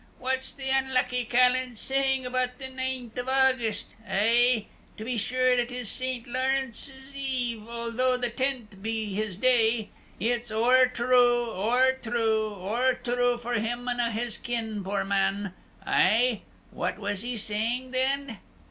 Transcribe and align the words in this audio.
What's 0.17 0.51
the 0.51 0.67
unlucky 0.71 1.25
callant 1.25 1.77
saying 1.77 2.25
about 2.25 2.57
the 2.57 2.69
9th 2.69 3.15
of 3.19 3.29
August? 3.29 3.93
Aih? 4.09 4.65
To 4.97 5.05
be 5.05 5.15
sure 5.15 5.47
it 5.47 5.71
is 5.71 5.89
St. 5.91 6.25
Lawrence's 6.25 7.15
Eve, 7.15 7.69
although 7.69 8.17
the 8.17 8.31
10th 8.31 8.81
be 8.81 9.13
his 9.13 9.37
day. 9.37 9.91
It's 10.19 10.49
ower 10.49 10.87
true, 10.87 11.51
ower 11.51 11.99
true, 12.01 12.55
ower 12.55 12.95
true 12.95 13.37
for 13.37 13.53
him 13.59 13.87
an' 13.87 13.99
a' 13.99 14.09
his 14.09 14.39
kin, 14.39 14.83
poor 14.83 15.03
man! 15.03 15.53
Aih? 15.85 16.41
What 16.71 16.97
was 16.97 17.21
he 17.21 17.37
saying 17.37 17.91
then?" 17.91 18.39